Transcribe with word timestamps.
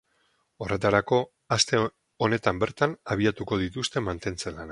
Horretarako, 0.65 1.19
aste 1.57 1.81
honetan 2.27 2.63
bertan 2.65 2.97
abiatuko 3.17 3.63
dituzte 3.67 4.07
mantentze 4.11 4.49
lanak. 4.51 4.59